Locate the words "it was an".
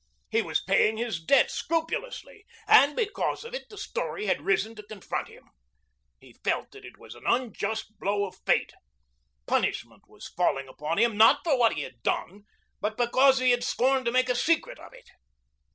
6.83-7.25